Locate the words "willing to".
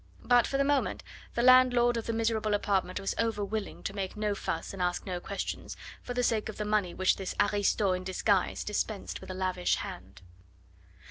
3.45-3.93